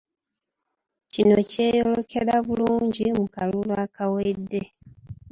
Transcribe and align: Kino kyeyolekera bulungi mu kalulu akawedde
Kino 1.11 1.37
kyeyolekera 1.51 2.35
bulungi 2.47 3.05
mu 3.17 3.25
kalulu 3.35 3.73
akawedde 3.83 4.61